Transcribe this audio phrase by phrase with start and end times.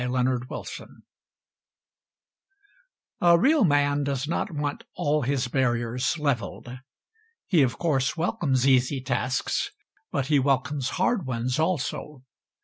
[0.03, 0.87] WHAT DARK DAYS DO
[3.21, 6.67] A real man does not want all his barriers leveled.
[7.45, 9.69] He of course welcomes easy tasks,
[10.11, 12.23] but he welcomes hard ones also.